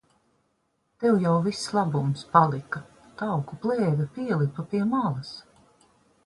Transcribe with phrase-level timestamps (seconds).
[1.03, 2.81] Tev jau viss labums palika.
[3.21, 5.33] Tauku plēve pielipa pie malas.